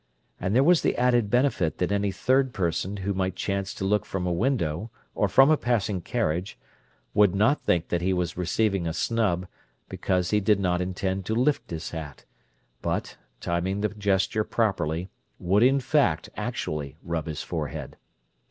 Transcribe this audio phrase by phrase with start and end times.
[0.39, 4.03] And there was the added benefit that any third person who might chance to look
[4.03, 6.57] from a window, or from a passing carriage,
[7.13, 9.45] would not think that he was receiving a snub,
[9.89, 12.25] because he did not intend to lift his hat,
[12.81, 17.95] but, timing the gesture properly, would in fact actually rub his forehead.